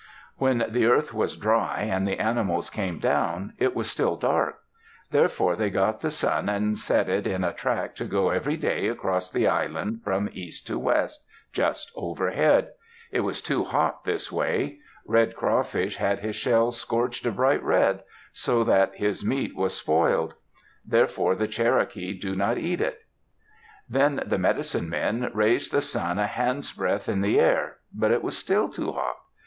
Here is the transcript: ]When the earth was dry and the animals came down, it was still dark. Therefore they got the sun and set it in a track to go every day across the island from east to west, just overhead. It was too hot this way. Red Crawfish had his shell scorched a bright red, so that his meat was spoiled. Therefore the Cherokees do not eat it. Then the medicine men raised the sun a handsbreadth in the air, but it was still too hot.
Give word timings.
]When 0.39 0.65
the 0.67 0.87
earth 0.87 1.13
was 1.13 1.37
dry 1.37 1.81
and 1.87 2.07
the 2.07 2.17
animals 2.19 2.71
came 2.71 2.97
down, 2.97 3.53
it 3.59 3.75
was 3.75 3.87
still 3.87 4.15
dark. 4.15 4.57
Therefore 5.11 5.55
they 5.55 5.69
got 5.69 6.01
the 6.01 6.09
sun 6.09 6.49
and 6.49 6.75
set 6.75 7.07
it 7.07 7.27
in 7.27 7.43
a 7.43 7.53
track 7.53 7.93
to 7.97 8.05
go 8.05 8.31
every 8.31 8.57
day 8.57 8.87
across 8.87 9.29
the 9.29 9.47
island 9.47 10.01
from 10.03 10.27
east 10.33 10.65
to 10.65 10.79
west, 10.79 11.23
just 11.53 11.91
overhead. 11.95 12.71
It 13.11 13.19
was 13.19 13.43
too 13.43 13.63
hot 13.63 14.03
this 14.03 14.31
way. 14.31 14.79
Red 15.05 15.35
Crawfish 15.35 15.97
had 15.97 16.17
his 16.21 16.35
shell 16.35 16.71
scorched 16.71 17.27
a 17.27 17.31
bright 17.31 17.61
red, 17.61 18.01
so 18.33 18.63
that 18.63 18.95
his 18.95 19.23
meat 19.23 19.55
was 19.55 19.77
spoiled. 19.77 20.33
Therefore 20.83 21.35
the 21.35 21.47
Cherokees 21.47 22.19
do 22.19 22.35
not 22.35 22.57
eat 22.57 22.81
it. 22.81 23.01
Then 23.87 24.23
the 24.25 24.39
medicine 24.39 24.89
men 24.89 25.29
raised 25.31 25.71
the 25.71 25.79
sun 25.79 26.17
a 26.17 26.25
handsbreadth 26.25 27.07
in 27.07 27.21
the 27.21 27.39
air, 27.39 27.77
but 27.93 28.09
it 28.09 28.23
was 28.23 28.35
still 28.35 28.67
too 28.67 28.93
hot. 28.93 29.17